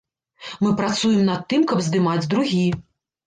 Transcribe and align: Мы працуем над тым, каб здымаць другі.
Мы 0.65 0.71
працуем 0.79 1.19
над 1.27 1.45
тым, 1.53 1.67
каб 1.71 1.83
здымаць 1.89 2.29
другі. 2.35 2.65